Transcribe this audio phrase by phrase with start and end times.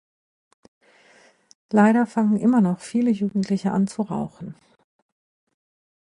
[1.69, 4.55] Leider fangen immer noch viele Jugendliche an zu rauchen.